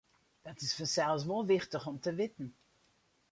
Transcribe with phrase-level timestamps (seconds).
[0.45, 2.47] Dat is fansels wol wichtich om te witten.